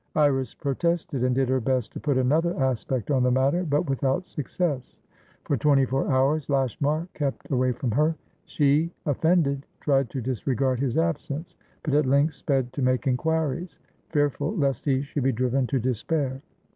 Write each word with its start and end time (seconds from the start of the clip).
Iris 0.15 0.55
protested, 0.55 1.21
and 1.23 1.35
did 1.35 1.47
her 1.49 1.61
best 1.61 1.91
to 1.93 1.99
put 1.99 2.17
another 2.17 2.59
aspect 2.59 3.11
on 3.11 3.21
the 3.21 3.29
matter, 3.29 3.63
but 3.63 3.87
without 3.87 4.25
success. 4.25 4.97
For 5.43 5.55
twenty 5.57 5.85
four 5.85 6.11
hours, 6.11 6.49
Lashmar 6.49 7.07
kept 7.13 7.51
away 7.51 7.71
from 7.73 7.91
her; 7.91 8.15
she, 8.45 8.89
offended, 9.05 9.63
tried 9.79 10.09
to 10.09 10.19
disregard 10.19 10.79
his 10.79 10.97
absence, 10.97 11.55
but 11.83 11.93
at 11.93 12.07
length 12.07 12.33
sped 12.33 12.73
to 12.73 12.81
make 12.81 13.05
inquiries, 13.05 13.79
fearful 14.09 14.57
lest 14.57 14.85
he 14.85 15.03
should 15.03 15.21
be 15.21 15.31
driven 15.31 15.67
to 15.67 15.77
despair. 15.79 16.41